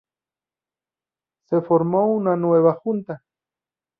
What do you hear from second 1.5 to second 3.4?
formó una nueva junta.